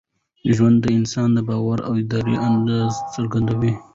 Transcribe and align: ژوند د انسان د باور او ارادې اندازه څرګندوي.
ژوند 0.55 0.77
د 0.81 0.85
انسان 0.99 1.27
د 1.33 1.39
باور 1.49 1.79
او 1.87 1.93
ارادې 2.01 2.35
اندازه 2.47 2.99
څرګندوي. 3.13 3.73